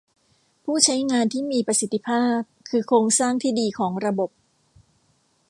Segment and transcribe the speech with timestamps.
[0.63, 4.29] ผู้ใช้งานที่มีประสิทธิภาพคือโครงสร้างที่ดีของระบบ